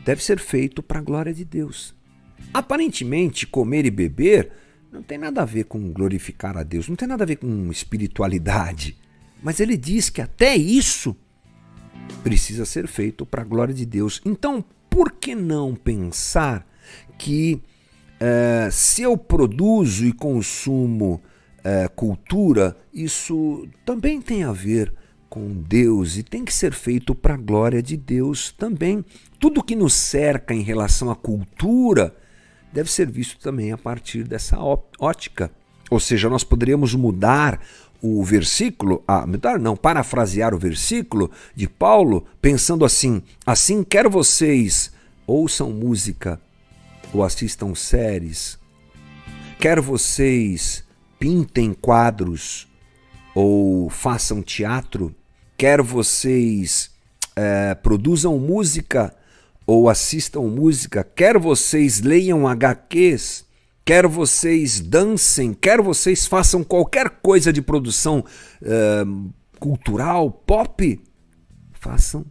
deve 0.04 0.22
ser 0.22 0.40
feito 0.40 0.84
para 0.84 1.00
a 1.00 1.02
glória 1.02 1.34
de 1.34 1.46
Deus. 1.46 1.96
Aparentemente, 2.54 3.48
comer 3.48 3.86
e 3.86 3.90
beber 3.90 4.65
não 4.96 5.04
tem 5.04 5.18
nada 5.18 5.42
a 5.42 5.46
ver 5.46 5.66
com 5.66 5.92
glorificar 5.92 6.58
a 6.58 6.64
Deus, 6.64 6.88
não 6.88 6.96
tem 6.96 7.08
nada 7.08 7.24
a 7.24 7.28
ver 7.28 7.36
com 7.36 7.70
espiritualidade. 7.70 8.98
Mas 9.44 9.60
ele 9.60 9.76
diz 9.76 10.10
que 10.10 10.22
até 10.22 10.56
isso 10.56 11.16
precisa 12.24 12.66
ser 12.66 12.88
feito 12.88 13.26
para 13.26 13.42
a 13.42 13.46
glória 13.46 13.74
de 13.74 13.86
Deus. 13.86 14.22
Então, 14.26 14.64
por 14.90 15.12
que 15.12 15.36
não 15.36 15.76
pensar 15.76 16.66
que 17.18 17.62
é, 18.20 18.70
se 18.72 19.02
eu 19.02 19.18
produzo 19.18 20.06
e 20.06 20.14
consumo 20.14 21.22
é, 21.62 21.90
cultura, 21.90 22.78
isso 22.94 23.68
também 23.86 24.22
tem 24.22 24.46
a 24.46 24.54
ver 24.54 24.94
com 25.28 25.52
Deus 25.52 26.16
e 26.16 26.24
tem 26.24 26.46
que 26.46 26.54
ser 26.54 26.74
feito 26.74 27.14
para 27.14 27.34
a 27.34 27.38
glória 27.38 27.84
de 27.84 27.98
Deus 27.98 28.54
também. 28.54 29.04
Tudo 29.38 29.64
que 29.64 29.76
nos 29.76 29.94
cerca 29.94 30.54
em 30.54 30.62
relação 30.62 31.12
à 31.12 31.16
cultura 31.16 32.16
deve 32.76 32.92
ser 32.92 33.10
visto 33.10 33.40
também 33.40 33.72
a 33.72 33.78
partir 33.78 34.26
dessa 34.26 34.58
ótica. 35.00 35.50
Ou 35.90 35.98
seja, 35.98 36.30
nós 36.30 36.44
poderíamos 36.44 36.94
mudar 36.94 37.62
o 38.02 38.22
versículo, 38.22 39.02
ah, 39.08 39.26
mudar 39.26 39.58
não, 39.58 39.78
parafrasear 39.78 40.54
o 40.54 40.60
versículo 40.60 41.32
de 41.56 41.70
Paulo, 41.70 42.26
pensando 42.42 42.84
assim: 42.84 43.24
assim 43.46 43.82
quer 43.82 44.10
vocês 44.10 44.92
ouçam 45.26 45.72
música 45.72 46.40
ou 47.14 47.24
assistam 47.24 47.74
séries, 47.74 48.60
quer 49.58 49.80
vocês 49.80 50.84
pintem 51.18 51.74
quadros 51.74 52.68
ou 53.34 53.90
façam 53.90 54.42
teatro, 54.42 55.16
quer 55.58 55.82
vocês 55.82 56.92
é, 57.38 57.74
produzam 57.74 58.38
música 58.38 59.16
ou 59.66 59.90
assistam 59.90 60.42
música, 60.42 61.04
quer 61.04 61.38
vocês 61.38 62.02
leiam 62.02 62.48
HQs, 62.48 63.46
quer 63.84 64.08
vocês 64.08 64.80
dancem, 64.80 65.54
quer 65.54 65.82
vocês 65.82 66.28
façam 66.28 66.64
qualquer 66.64 67.10
coisa 67.22 67.52
de 67.52 67.62
produção 67.62 68.24
uh, 68.62 69.34
cultural, 69.60 70.30
pop, 70.32 71.02
façam 71.74 72.26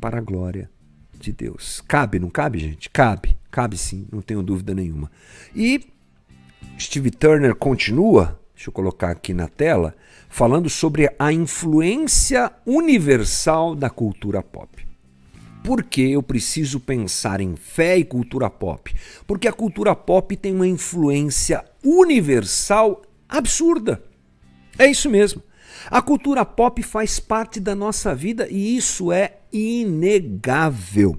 para 0.00 0.18
a 0.18 0.22
glória 0.22 0.70
de 1.18 1.32
Deus. 1.32 1.82
Cabe, 1.86 2.18
não 2.18 2.30
cabe, 2.30 2.58
gente? 2.58 2.90
Cabe, 2.90 3.36
cabe 3.50 3.76
sim, 3.76 4.06
não 4.10 4.20
tenho 4.20 4.42
dúvida 4.42 4.74
nenhuma. 4.74 5.10
E 5.54 5.86
Steve 6.78 7.10
Turner 7.10 7.54
continua, 7.54 8.40
deixa 8.54 8.70
eu 8.70 8.72
colocar 8.72 9.10
aqui 9.10 9.32
na 9.32 9.48
tela, 9.48 9.94
falando 10.28 10.68
sobre 10.68 11.14
a 11.18 11.32
influência 11.32 12.50
universal 12.66 13.74
da 13.74 13.90
cultura 13.90 14.42
pop. 14.42 14.91
Por 15.62 15.84
que 15.84 16.12
eu 16.12 16.22
preciso 16.22 16.80
pensar 16.80 17.40
em 17.40 17.54
fé 17.54 17.96
e 17.96 18.04
cultura 18.04 18.50
pop? 18.50 18.92
Porque 19.26 19.46
a 19.46 19.52
cultura 19.52 19.94
pop 19.94 20.36
tem 20.36 20.54
uma 20.54 20.66
influência 20.66 21.64
universal 21.84 23.02
absurda. 23.28 24.02
É 24.78 24.86
isso 24.86 25.08
mesmo. 25.08 25.42
A 25.90 26.02
cultura 26.02 26.44
pop 26.44 26.82
faz 26.82 27.20
parte 27.20 27.60
da 27.60 27.74
nossa 27.74 28.14
vida 28.14 28.48
e 28.50 28.76
isso 28.76 29.12
é 29.12 29.38
inegável. 29.52 31.18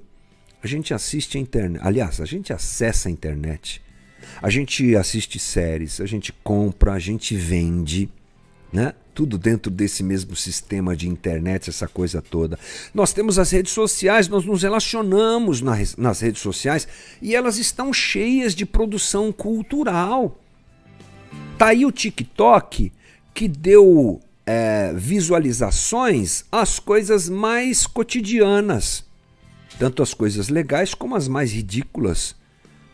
A 0.61 0.67
gente 0.67 0.93
assiste 0.93 1.37
a 1.37 1.41
internet, 1.41 1.81
aliás, 1.83 2.21
a 2.21 2.25
gente 2.25 2.53
acessa 2.53 3.09
a 3.09 3.11
internet, 3.11 3.81
a 4.41 4.49
gente 4.49 4.95
assiste 4.95 5.37
séries, 5.37 5.99
a 5.99 6.05
gente 6.05 6.31
compra, 6.31 6.93
a 6.93 6.99
gente 6.99 7.35
vende, 7.35 8.09
né? 8.73 8.93
tudo 9.13 9.37
dentro 9.37 9.71
desse 9.71 10.03
mesmo 10.03 10.35
sistema 10.35 10.95
de 10.95 11.07
internet, 11.07 11.69
essa 11.69 11.87
coisa 11.87 12.21
toda. 12.21 12.57
Nós 12.93 13.13
temos 13.13 13.37
as 13.37 13.51
redes 13.51 13.71
sociais, 13.71 14.27
nós 14.27 14.43
nos 14.43 14.63
relacionamos 14.63 15.61
nas 15.61 16.19
redes 16.19 16.41
sociais 16.41 16.87
e 17.21 17.35
elas 17.35 17.57
estão 17.57 17.93
cheias 17.93 18.55
de 18.55 18.65
produção 18.65 19.31
cultural. 19.31 20.39
Tá 21.57 21.67
aí 21.67 21.85
o 21.85 21.91
TikTok 21.91 22.91
que 23.33 23.47
deu 23.47 24.19
é, 24.45 24.93
visualizações 24.95 26.43
às 26.51 26.79
coisas 26.79 27.29
mais 27.29 27.85
cotidianas, 27.85 29.05
tanto 29.79 30.01
as 30.01 30.13
coisas 30.13 30.49
legais 30.49 30.93
como 30.93 31.15
as 31.15 31.27
mais 31.27 31.51
ridículas, 31.51 32.35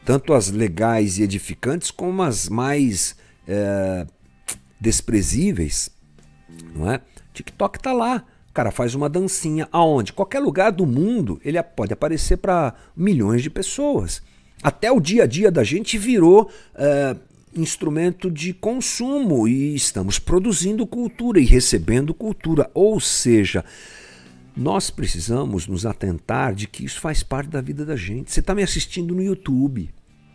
tanto 0.06 0.34
as 0.34 0.50
legais 0.50 1.18
e 1.18 1.24
edificantes 1.24 1.92
como 1.92 2.22
as 2.22 2.50
mais 2.50 3.16
é, 3.48 4.06
desprezíveis 4.80 5.92
não 6.74 6.92
é? 6.92 7.02
TikTok 7.34 7.80
tá 7.80 7.94
lá. 7.94 8.24
O 8.50 8.54
cara 8.54 8.72
faz 8.72 8.96
uma 8.96 9.10
dancinha 9.10 9.68
aonde? 9.72 10.12
Qualquer 10.12 10.40
lugar 10.40 10.72
do 10.72 10.86
mundo 10.86 11.40
ele 11.44 11.62
pode 11.62 11.94
aparecer 11.94 12.38
para 12.38 12.74
milhões 12.96 13.44
de 13.44 13.50
pessoas. 13.50 14.22
Até 14.62 14.92
o 14.92 15.00
dia 15.00 15.24
a 15.24 15.28
dia 15.28 15.52
da 15.52 15.64
gente 15.64 15.98
virou 15.98 16.50
é, 16.76 17.16
instrumento 17.56 18.30
de 18.30 18.54
consumo 18.54 19.48
e 19.48 19.76
estamos 19.76 20.20
produzindo 20.20 20.86
cultura 20.86 21.40
e 21.40 21.46
recebendo 21.46 22.14
cultura. 22.14 22.70
Ou 22.74 23.00
seja, 23.00 23.64
nós 24.58 24.90
precisamos 24.90 25.68
nos 25.68 25.86
atentar 25.86 26.54
de 26.54 26.68
que 26.68 26.84
isso 26.84 27.00
faz 27.00 27.24
parte 27.24 27.50
da 27.50 27.62
vida 27.62 27.86
da 27.86 27.96
gente. 27.96 28.32
Você 28.32 28.42
está 28.42 28.54
me 28.54 28.64
assistindo 28.64 29.16
no 29.16 29.22
YouTube. 29.22 29.90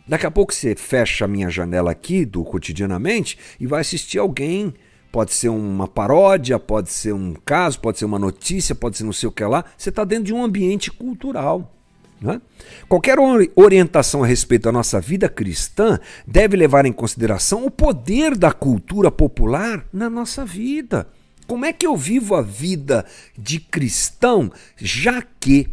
Daqui 0.07 0.25
a 0.25 0.31
pouco 0.31 0.53
você 0.53 0.75
fecha 0.75 1.25
a 1.25 1.27
minha 1.27 1.49
janela 1.49 1.91
aqui 1.91 2.25
do 2.25 2.43
cotidianamente 2.43 3.37
e 3.59 3.65
vai 3.65 3.81
assistir 3.81 4.19
alguém 4.19 4.73
pode 5.15 5.33
ser 5.33 5.47
uma 5.47 5.87
paródia, 5.87 6.59
pode 6.59 6.91
ser 6.91 7.13
um 7.13 7.33
caso, 7.45 7.79
pode 7.79 7.97
ser 7.97 8.03
uma 8.03 8.19
notícia, 8.19 8.75
pode 8.75 8.97
ser 8.97 9.05
não 9.05 9.13
sei 9.13 9.29
o 9.29 9.31
que 9.31 9.45
lá. 9.45 9.63
Você 9.77 9.87
está 9.87 10.03
dentro 10.03 10.25
de 10.25 10.33
um 10.33 10.43
ambiente 10.43 10.91
cultural. 10.91 11.73
Né? 12.19 12.41
Qualquer 12.89 13.17
orientação 13.55 14.25
a 14.25 14.27
respeito 14.27 14.63
da 14.63 14.73
nossa 14.73 14.99
vida 14.99 15.29
cristã 15.29 15.97
deve 16.27 16.57
levar 16.57 16.85
em 16.85 16.91
consideração 16.91 17.65
o 17.65 17.71
poder 17.71 18.35
da 18.35 18.51
cultura 18.51 19.09
popular 19.09 19.85
na 19.93 20.09
nossa 20.09 20.43
vida. 20.43 21.07
Como 21.47 21.63
é 21.63 21.71
que 21.71 21.87
eu 21.87 21.95
vivo 21.95 22.35
a 22.35 22.41
vida 22.41 23.05
de 23.37 23.57
cristão, 23.57 24.51
já 24.75 25.21
que 25.39 25.69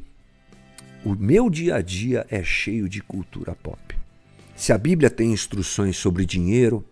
o 1.04 1.16
meu 1.16 1.50
dia 1.50 1.74
a 1.74 1.82
dia 1.82 2.24
é 2.30 2.44
cheio 2.44 2.88
de 2.88 3.00
cultura 3.00 3.56
pop? 3.60 4.01
Se 4.62 4.72
a 4.72 4.78
Bíblia 4.78 5.10
tem 5.10 5.32
instruções 5.32 5.96
sobre 5.96 6.24
dinheiro, 6.24 6.84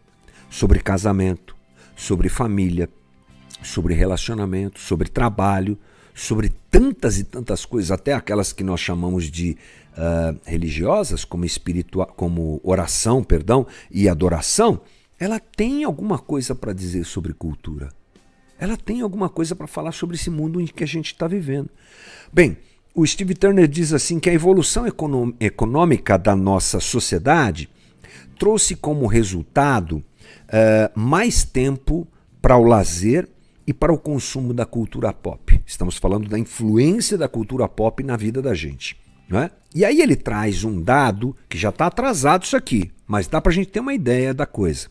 sobre 0.51 0.81
casamento, 0.81 1.55
sobre 1.95 2.29
família, 2.29 2.89
sobre 3.63 3.95
relacionamento, 3.95 4.81
sobre 4.81 5.09
trabalho, 5.09 5.79
sobre 6.13 6.49
tantas 6.69 7.21
e 7.21 7.23
tantas 7.23 7.65
coisas, 7.65 7.93
até 7.93 8.13
aquelas 8.13 8.53
que 8.53 8.65
nós 8.65 8.81
chamamos 8.81 9.31
de 9.31 9.57
uh, 9.93 10.37
religiosas, 10.45 11.25
como 11.25 11.45
espiritual, 11.45 12.09
como 12.17 12.61
oração, 12.65 13.23
perdão, 13.23 13.65
e 13.89 14.09
adoração, 14.09 14.81
ela 15.17 15.39
tem 15.39 15.85
alguma 15.85 16.19
coisa 16.19 16.57
para 16.57 16.73
dizer 16.73 17.05
sobre 17.05 17.33
cultura. 17.33 17.91
Ela 18.59 18.77
tem 18.77 19.01
alguma 19.01 19.29
coisa 19.29 19.55
para 19.55 19.69
falar 19.69 19.93
sobre 19.93 20.17
esse 20.17 20.29
mundo 20.29 20.61
em 20.61 20.67
que 20.67 20.83
a 20.83 20.89
gente 20.89 21.13
está 21.13 21.29
vivendo. 21.29 21.71
Bem, 22.33 22.59
o 22.95 23.07
Steve 23.07 23.35
Turner 23.35 23.69
diz 23.69 23.93
assim 23.93 24.19
que 24.19 24.29
a 24.29 24.35
evolução 24.35 24.85
econômica 25.39 26.19
da 26.19 26.35
nossa 26.35 26.81
sociedade 26.81 27.69
trouxe 28.39 28.75
como 28.75 29.07
resultado 29.07 29.99
uh, 29.99 30.99
mais 30.99 31.45
tempo 31.45 32.07
para 32.41 32.57
o 32.57 32.65
lazer 32.65 33.29
e 33.67 33.73
para 33.73 33.93
o 33.93 33.99
consumo 33.99 34.53
da 34.53 34.67
cultura 34.67 35.13
pop. 35.13 35.61
Estamos 35.67 35.97
falando 35.97 36.29
da 36.29 36.39
influência 36.39 37.17
da 37.17 37.29
cultura 37.29 37.69
pop 37.69 38.03
na 38.03 38.17
vida 38.17 38.43
da 38.43 38.55
gente. 38.55 38.97
Não 39.29 39.39
é? 39.39 39.51
E 39.73 39.85
aí 39.85 40.01
ele 40.01 40.17
traz 40.17 40.65
um 40.65 40.83
dado 40.83 41.37
que 41.49 41.57
já 41.57 41.69
está 41.69 41.87
atrasado 41.87 42.43
isso 42.43 42.57
aqui, 42.57 42.91
mas 43.07 43.29
dá 43.29 43.41
para 43.41 43.53
a 43.53 43.55
gente 43.55 43.69
ter 43.69 43.79
uma 43.79 43.95
ideia 43.95 44.35
da 44.35 44.45
coisa. 44.45 44.89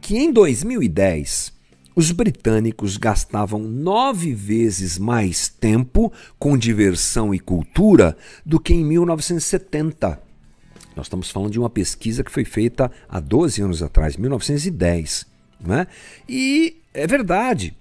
Que 0.00 0.16
em 0.16 0.32
2010 0.32 1.52
os 1.94 2.10
britânicos 2.10 2.96
gastavam 2.96 3.60
nove 3.60 4.34
vezes 4.34 4.98
mais 4.98 5.48
tempo 5.48 6.12
com 6.38 6.56
diversão 6.56 7.34
e 7.34 7.38
cultura 7.38 8.16
do 8.44 8.58
que 8.58 8.74
em 8.74 8.84
1970. 8.84 10.20
Nós 10.96 11.06
estamos 11.06 11.30
falando 11.30 11.52
de 11.52 11.58
uma 11.58 11.70
pesquisa 11.70 12.22
que 12.22 12.30
foi 12.30 12.44
feita 12.44 12.90
há 13.08 13.20
12 13.20 13.62
anos 13.62 13.82
atrás, 13.82 14.16
1910. 14.16 15.26
Né? 15.60 15.86
E 16.28 16.82
é 16.92 17.06
verdade, 17.06 17.76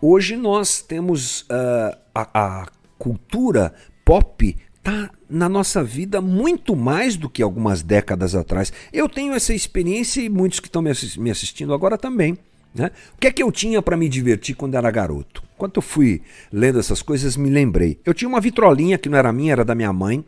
hoje 0.00 0.36
nós 0.36 0.82
temos 0.82 1.42
uh, 1.42 1.96
a, 2.14 2.62
a 2.62 2.66
cultura 2.98 3.74
pop 4.04 4.56
tá 4.82 5.10
na 5.28 5.48
nossa 5.48 5.84
vida 5.84 6.20
muito 6.20 6.74
mais 6.74 7.16
do 7.16 7.28
que 7.28 7.42
algumas 7.42 7.82
décadas 7.82 8.34
atrás. 8.34 8.72
Eu 8.92 9.08
tenho 9.08 9.34
essa 9.34 9.52
experiência 9.52 10.20
e 10.20 10.28
muitos 10.28 10.60
que 10.60 10.68
estão 10.68 10.82
me 10.82 11.30
assistindo 11.30 11.74
agora 11.74 11.98
também. 11.98 12.38
Né? 12.74 12.90
O 13.14 13.18
que 13.18 13.26
é 13.26 13.32
que 13.32 13.42
eu 13.42 13.50
tinha 13.50 13.82
para 13.82 13.96
me 13.96 14.08
divertir 14.08 14.54
quando 14.54 14.74
era 14.74 14.90
garoto? 14.90 15.42
Quando 15.56 15.72
eu 15.76 15.82
fui 15.82 16.22
lendo 16.52 16.78
essas 16.78 17.02
coisas, 17.02 17.36
me 17.36 17.50
lembrei. 17.50 18.00
Eu 18.04 18.14
tinha 18.14 18.28
uma 18.28 18.40
vitrolinha 18.40 18.98
que 18.98 19.08
não 19.08 19.18
era 19.18 19.32
minha, 19.32 19.52
era 19.52 19.64
da 19.64 19.74
minha 19.74 19.92
mãe. 19.92 20.24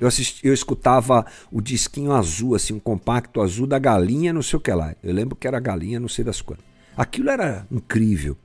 Eu, 0.00 0.06
assisti, 0.06 0.46
eu 0.46 0.54
escutava 0.54 1.26
o 1.50 1.60
disquinho 1.60 2.12
azul, 2.12 2.54
assim, 2.54 2.74
um 2.74 2.78
compacto 2.78 3.40
azul 3.40 3.66
da 3.66 3.78
galinha, 3.78 4.32
não 4.32 4.42
sei 4.42 4.56
o 4.56 4.60
que 4.60 4.72
lá. 4.72 4.94
Eu 5.02 5.12
lembro 5.12 5.34
que 5.34 5.48
era 5.48 5.58
galinha, 5.58 5.98
não 5.98 6.08
sei 6.08 6.24
das 6.24 6.40
quantas. 6.40 6.64
Aquilo 6.96 7.30
era 7.30 7.66
incrível. 7.70 8.36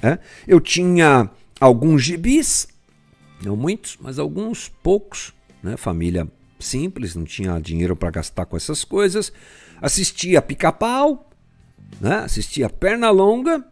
Né? 0.00 0.18
Eu 0.46 0.60
tinha 0.60 1.28
alguns 1.60 2.02
gibis, 2.02 2.68
não 3.42 3.56
muitos, 3.56 3.98
mas 4.00 4.18
alguns 4.18 4.68
poucos. 4.68 5.34
Né? 5.62 5.76
Família 5.76 6.28
simples, 6.60 7.14
não 7.14 7.24
tinha 7.24 7.58
dinheiro 7.58 7.96
para 7.96 8.10
gastar 8.10 8.46
com 8.46 8.56
essas 8.56 8.84
coisas. 8.84 9.32
Assistia 9.80 10.42
Pica-Pau, 10.42 11.29
né? 12.00 12.16
assistia 12.18 12.70
Longa, 13.12 13.64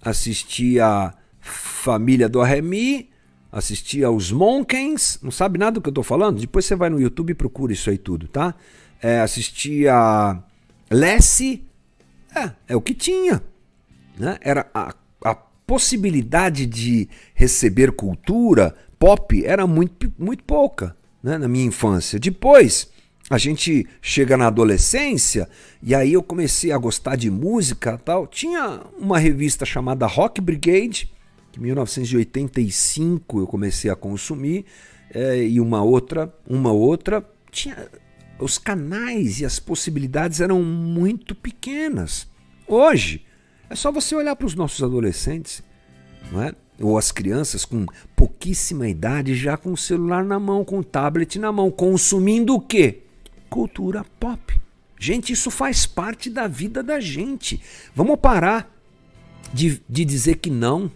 assistia 0.00 1.14
Família 1.40 2.28
do 2.28 2.40
Arremi, 2.40 3.10
assistia 3.50 4.10
os 4.10 4.32
Monkens, 4.32 5.18
não 5.22 5.30
sabe 5.30 5.58
nada 5.58 5.72
do 5.72 5.80
que 5.80 5.88
eu 5.88 5.92
estou 5.92 6.04
falando? 6.04 6.40
Depois 6.40 6.64
você 6.64 6.74
vai 6.74 6.88
no 6.88 7.00
YouTube 7.00 7.30
e 7.30 7.34
procura 7.34 7.72
isso 7.72 7.90
aí 7.90 7.98
tudo, 7.98 8.26
tá? 8.26 8.54
É, 9.00 9.20
assistia 9.20 10.42
Lessie, 10.90 11.64
é, 12.34 12.50
é 12.68 12.76
o 12.76 12.80
que 12.80 12.94
tinha. 12.94 13.42
Né? 14.18 14.38
Era 14.40 14.66
a, 14.72 14.94
a 15.24 15.34
possibilidade 15.34 16.66
de 16.66 17.08
receber 17.34 17.92
cultura 17.92 18.74
pop 18.98 19.44
era 19.44 19.66
muito, 19.66 20.12
muito 20.18 20.44
pouca 20.44 20.96
né? 21.22 21.36
na 21.38 21.48
minha 21.48 21.64
infância. 21.64 22.18
Depois 22.18 22.91
a 23.30 23.38
gente 23.38 23.86
chega 24.00 24.36
na 24.36 24.48
adolescência 24.48 25.48
e 25.82 25.94
aí 25.94 26.12
eu 26.12 26.22
comecei 26.22 26.72
a 26.72 26.78
gostar 26.78 27.16
de 27.16 27.30
música 27.30 27.98
tal. 27.98 28.26
Tinha 28.26 28.80
uma 28.98 29.18
revista 29.18 29.64
chamada 29.64 30.06
Rock 30.06 30.40
Brigade, 30.40 31.10
que 31.50 31.58
em 31.58 31.62
1985 31.62 33.40
eu 33.40 33.46
comecei 33.46 33.90
a 33.90 33.96
consumir, 33.96 34.64
é, 35.14 35.42
e 35.44 35.60
uma 35.60 35.82
outra, 35.82 36.32
uma 36.48 36.72
outra. 36.72 37.26
Tinha, 37.50 37.88
os 38.38 38.58
canais 38.58 39.40
e 39.40 39.44
as 39.44 39.58
possibilidades 39.58 40.40
eram 40.40 40.62
muito 40.62 41.34
pequenas. 41.34 42.26
Hoje, 42.66 43.24
é 43.70 43.74
só 43.74 43.92
você 43.92 44.14
olhar 44.14 44.34
para 44.36 44.46
os 44.46 44.54
nossos 44.54 44.82
adolescentes, 44.82 45.62
não 46.30 46.42
é? 46.42 46.54
ou 46.80 46.98
as 46.98 47.12
crianças 47.12 47.64
com 47.64 47.86
pouquíssima 48.16 48.88
idade 48.88 49.34
já 49.34 49.56
com 49.56 49.72
o 49.72 49.76
celular 49.76 50.24
na 50.24 50.38
mão, 50.38 50.64
com 50.64 50.78
o 50.78 50.84
tablet 50.84 51.38
na 51.38 51.52
mão, 51.52 51.70
consumindo 51.70 52.54
o 52.54 52.60
quê? 52.60 53.02
Cultura 53.52 54.02
pop. 54.18 54.58
Gente, 54.98 55.34
isso 55.34 55.50
faz 55.50 55.84
parte 55.84 56.30
da 56.30 56.48
vida 56.48 56.82
da 56.82 56.98
gente. 56.98 57.60
Vamos 57.94 58.18
parar 58.18 58.74
de, 59.52 59.82
de 59.86 60.06
dizer 60.06 60.36
que 60.36 60.48
não. 60.48 60.90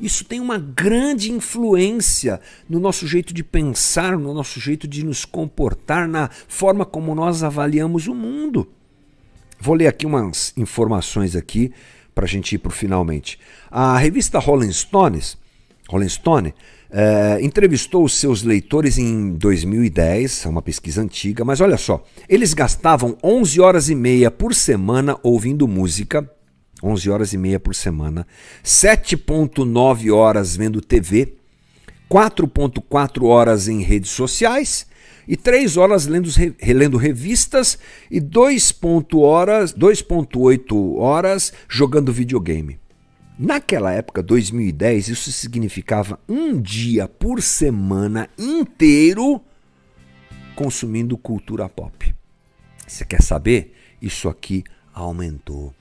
Isso 0.00 0.24
tem 0.24 0.40
uma 0.40 0.56
grande 0.56 1.30
influência 1.30 2.40
no 2.66 2.80
nosso 2.80 3.06
jeito 3.06 3.34
de 3.34 3.44
pensar, 3.44 4.16
no 4.16 4.32
nosso 4.32 4.58
jeito 4.58 4.88
de 4.88 5.04
nos 5.04 5.26
comportar, 5.26 6.08
na 6.08 6.30
forma 6.48 6.86
como 6.86 7.14
nós 7.14 7.42
avaliamos 7.42 8.06
o 8.06 8.14
mundo. 8.14 8.72
Vou 9.60 9.74
ler 9.74 9.88
aqui 9.88 10.06
umas 10.06 10.54
informações 10.56 11.36
aqui 11.36 11.74
para 12.14 12.24
a 12.24 12.28
gente 12.28 12.54
ir 12.54 12.58
para 12.58 12.70
o 12.70 12.72
finalmente. 12.72 13.38
A 13.70 13.98
revista 13.98 14.38
Rolling 14.38 14.72
Stones, 14.72 15.36
Rolling 15.90 16.08
Stone 16.08 16.54
é, 16.90 17.38
entrevistou 17.42 18.08
seus 18.08 18.42
leitores 18.42 18.98
em 18.98 19.32
2010, 19.32 20.46
é 20.46 20.48
uma 20.48 20.62
pesquisa 20.62 21.02
antiga, 21.02 21.44
mas 21.44 21.60
olha 21.60 21.76
só, 21.76 22.02
eles 22.28 22.54
gastavam 22.54 23.16
11 23.22 23.60
horas 23.60 23.88
e 23.88 23.94
meia 23.94 24.30
por 24.30 24.54
semana 24.54 25.18
ouvindo 25.22 25.68
música 25.68 26.28
11 26.82 27.10
horas 27.10 27.32
e 27.32 27.38
meia 27.38 27.58
por 27.58 27.74
semana, 27.74 28.26
7,9 28.64 30.14
horas 30.14 30.56
vendo 30.56 30.80
TV, 30.80 31.34
4,4 32.10 33.24
horas 33.24 33.68
em 33.68 33.82
redes 33.82 34.10
sociais 34.10 34.86
e 35.26 35.36
3 35.36 35.76
horas 35.76 36.06
lendo, 36.06 36.30
relendo 36.58 36.96
revistas 36.96 37.78
e 38.10 38.20
2,8 38.20 39.20
horas, 39.20 39.74
horas 40.96 41.52
jogando 41.68 42.12
videogame. 42.12 42.78
Naquela 43.38 43.92
época, 43.92 44.20
2010, 44.20 45.08
isso 45.08 45.30
significava 45.30 46.18
um 46.28 46.60
dia 46.60 47.06
por 47.06 47.40
semana 47.40 48.28
inteiro 48.36 49.40
consumindo 50.56 51.16
cultura 51.16 51.68
pop. 51.68 52.12
Você 52.84 53.04
quer 53.04 53.22
saber? 53.22 53.76
Isso 54.02 54.28
aqui 54.28 54.64
aumentou. 54.92 55.72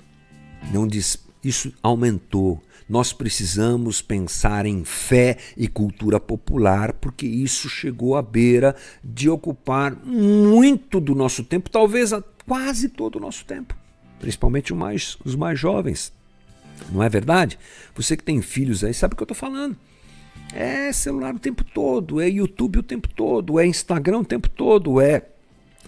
Não 0.71 0.85
diz, 0.85 1.25
isso 1.43 1.73
aumentou. 1.81 2.61
Nós 2.87 3.11
precisamos 3.11 4.03
pensar 4.03 4.67
em 4.67 4.85
fé 4.85 5.37
e 5.57 5.67
cultura 5.67 6.19
popular, 6.19 6.93
porque 6.93 7.25
isso 7.25 7.67
chegou 7.67 8.15
à 8.15 8.21
beira 8.21 8.75
de 9.03 9.31
ocupar 9.31 9.95
muito 10.05 10.99
do 10.99 11.15
nosso 11.15 11.43
tempo, 11.43 11.71
talvez 11.71 12.11
quase 12.45 12.87
todo 12.87 13.15
o 13.15 13.19
nosso 13.19 13.43
tempo, 13.45 13.75
principalmente 14.19 14.75
mais, 14.75 15.17
os 15.25 15.35
mais 15.35 15.59
jovens. 15.59 16.15
Não 16.91 17.03
é 17.03 17.09
verdade? 17.09 17.59
Você 17.95 18.15
que 18.15 18.23
tem 18.23 18.41
filhos 18.41 18.83
aí 18.83 18.93
sabe 18.93 19.13
o 19.13 19.17
que 19.17 19.23
eu 19.23 19.25
estou 19.25 19.37
falando. 19.37 19.77
É 20.53 20.91
celular 20.93 21.35
o 21.35 21.39
tempo 21.39 21.63
todo, 21.63 22.21
é 22.21 22.29
YouTube 22.29 22.79
o 22.79 22.83
tempo 22.83 23.09
todo, 23.09 23.59
é 23.59 23.65
Instagram 23.65 24.19
o 24.19 24.25
tempo 24.25 24.49
todo, 24.49 25.01
é 25.01 25.23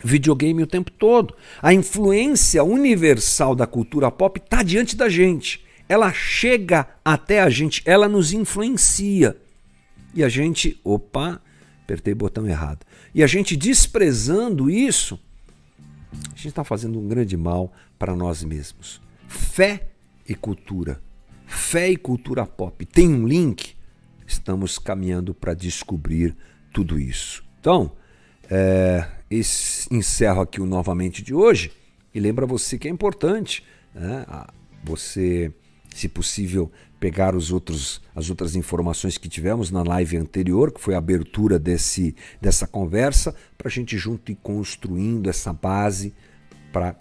videogame 0.04 0.63
o 0.63 0.67
tempo 0.67 0.91
todo. 0.91 1.36
A 1.62 1.73
influência 1.73 2.63
universal 2.63 3.56
da 3.56 3.65
cultura 3.65 4.12
pop 4.12 4.39
está 4.39 4.63
diante 4.63 4.95
da 4.95 5.08
gente. 5.08 5.63
Ela 5.88 6.13
chega 6.13 6.88
até 7.04 7.41
a 7.41 7.49
gente, 7.49 7.82
ela 7.86 8.08
nos 8.08 8.34
influencia. 8.34 9.36
E 10.13 10.23
a 10.23 10.30
gente, 10.30 10.80
opa, 10.84 11.41
apertei 11.84 12.13
o 12.13 12.17
botão 12.17 12.47
errado. 12.47 12.86
E 13.13 13.23
a 13.23 13.28
gente 13.28 13.56
desprezando 13.56 14.69
isso, 14.69 15.19
a 16.13 16.36
gente 16.36 16.49
está 16.49 16.63
fazendo 16.63 16.99
um 16.99 17.08
grande 17.08 17.36
mal 17.36 17.73
para 17.97 18.15
nós 18.15 18.43
mesmos. 18.43 19.02
Fé 19.28 19.88
e 20.30 20.36
cultura. 20.36 21.02
Fé 21.46 21.89
e 21.89 21.98
Cultura 21.98 22.46
Pop 22.46 22.86
tem 22.86 23.10
um 23.10 23.28
link? 23.28 23.76
Estamos 24.26 24.78
caminhando 24.78 25.34
para 25.34 25.56
descobrir 25.56 26.38
tudo 26.72 27.00
isso. 27.00 27.44
Então, 27.60 27.92
é, 28.50 29.06
encerro 29.92 30.42
aqui 30.42 30.62
o 30.62 30.65
novamente 30.65 31.24
de 31.24 31.34
hoje 31.34 31.72
e 32.13 32.20
lembra 32.20 32.46
você 32.46 32.78
que 32.78 32.88
é 32.88 32.92
importante 32.92 33.63
né, 33.94 34.26
você, 34.84 35.52
se 35.94 36.08
possível, 36.08 36.72
pegar 37.00 37.36
os 37.36 37.52
outros, 37.52 38.02
as 38.15 38.30
outras 38.30 38.56
informações 38.56 39.18
que 39.18 39.30
tivemos 39.30 39.72
na 39.72 39.82
live 39.82 40.18
anterior, 40.18 40.72
que 40.72 40.82
foi 40.82 40.94
a 40.94 40.98
abertura 40.98 41.58
desse, 41.58 42.15
dessa 42.42 42.68
conversa, 42.68 43.34
para 43.58 43.68
a 43.68 43.72
gente 43.72 43.98
junto 43.98 44.32
ir 44.32 44.38
construindo 44.44 45.30
essa 45.30 45.52
base 45.54 46.13
para 46.72 46.96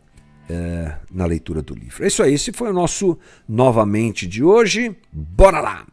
é, 0.49 0.95
na 1.13 1.27
leitura 1.27 1.63
do 1.63 1.75
livro. 1.75 2.05
É 2.05 2.07
isso 2.07 2.23
aí, 2.23 2.35
esse 2.35 2.53
foi 2.53 2.71
o 2.71 2.73
nosso 2.73 3.19
novamente 3.49 4.27
de 4.27 4.43
hoje. 4.43 4.97
Bora 5.13 5.61
lá! 5.61 5.87